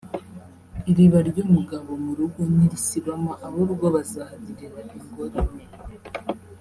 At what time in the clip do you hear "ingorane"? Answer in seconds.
4.97-5.65